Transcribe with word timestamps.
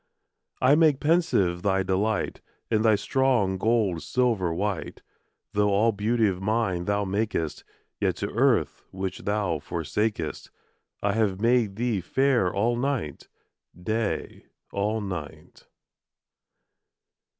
I 0.61 0.73
make 0.73 0.99
pensive 0.99 1.61
thy 1.61 1.83
delight, 1.83 2.41
And 2.71 2.83
thy 2.83 2.95
strong 2.95 3.59
gold 3.59 4.01
silver 4.01 4.51
white. 4.51 5.03
Though 5.53 5.69
all 5.69 5.91
beauty 5.91 6.27
of 6.27 6.41
nine 6.41 6.85
thou 6.85 7.05
makest, 7.05 7.63
Yet 7.99 8.15
to 8.15 8.29
earth 8.31 8.81
which 8.89 9.19
thou 9.19 9.59
forsakest 9.59 10.49
I 11.03 11.13
have 11.13 11.39
made 11.39 11.75
thee 11.75 12.01
fair 12.01 12.51
all 12.51 12.75
night, 12.75 13.27
Day 13.79 14.47
all 14.71 15.01
night. 15.01 15.67